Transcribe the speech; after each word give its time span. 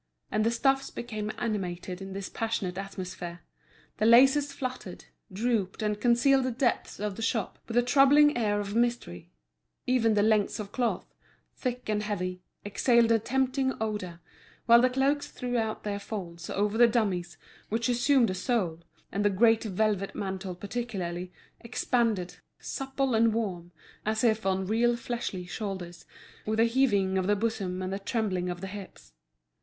And 0.31 0.43
the 0.43 0.49
stuffs 0.49 0.89
became 0.89 1.31
animated 1.37 2.01
in 2.01 2.13
this 2.13 2.27
passionate 2.27 2.75
atmosphere: 2.79 3.41
the 3.97 4.07
laces 4.07 4.51
fluttered, 4.51 5.05
drooped, 5.31 5.83
and 5.83 6.01
concealed 6.01 6.45
the 6.45 6.51
depths 6.51 6.99
of 6.99 7.17
the 7.17 7.21
shop 7.21 7.59
with 7.67 7.77
a 7.77 7.83
troubling 7.83 8.35
air 8.35 8.59
of 8.59 8.73
mystery; 8.73 9.29
even 9.85 10.15
the 10.15 10.23
lengths 10.23 10.59
of 10.59 10.71
cloth, 10.71 11.13
thick 11.53 11.87
and 11.87 12.01
heavy, 12.01 12.41
exhaled 12.65 13.11
a 13.11 13.19
tempting 13.19 13.73
odour, 13.79 14.19
while 14.65 14.81
the 14.81 14.89
cloaks 14.89 15.27
threw 15.27 15.55
out 15.55 15.83
their 15.83 15.99
folds 15.99 16.49
over 16.49 16.79
the 16.79 16.87
dummies, 16.87 17.37
which 17.69 17.87
assumed 17.87 18.31
a 18.31 18.33
soul, 18.33 18.79
and 19.11 19.23
the 19.23 19.29
great 19.29 19.63
velvet 19.65 20.15
mantle 20.15 20.55
particularly, 20.55 21.31
expanded, 21.59 22.37
supple 22.57 23.13
and 23.13 23.35
warm, 23.35 23.71
as 24.03 24.23
if 24.23 24.47
on 24.47 24.65
real 24.65 24.95
fleshly 24.95 25.45
shoulders, 25.45 26.07
with 26.47 26.59
a 26.59 26.63
heaving 26.65 27.19
of 27.19 27.27
the 27.27 27.35
bosom 27.35 27.83
and 27.83 27.93
a 27.93 27.99
trembling 27.99 28.49
of 28.49 28.61
the 28.61 28.65
hips. 28.67 29.13